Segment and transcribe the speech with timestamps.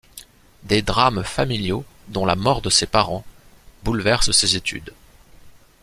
[0.63, 3.23] Des drames familiaux, dont la mort de ses parents,
[3.83, 4.95] bouleversent ses études.